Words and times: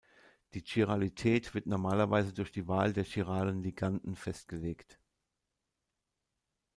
Die 0.55 0.63
Chiralität 0.63 1.53
wird 1.53 1.67
normalerweise 1.67 2.33
durch 2.33 2.51
die 2.51 2.67
Wahl 2.67 2.91
von 2.95 3.03
chiralen 3.03 3.61
Liganden 3.61 4.15
festgelegt. 4.15 4.97